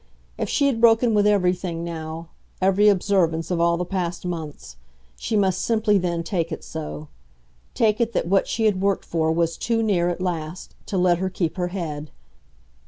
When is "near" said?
9.83-10.09